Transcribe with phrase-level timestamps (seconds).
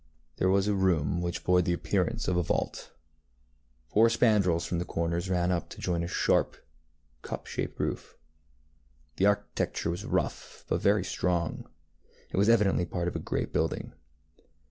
[0.37, 2.91] There was a room which bore the appearance of a vault.
[3.85, 6.57] Four spandrels from the corners ran up to join a sharp
[7.21, 8.17] cup shaped roof.
[9.17, 11.69] The architecture was rough, but very strong.
[12.31, 13.93] It was evidently part of a great building.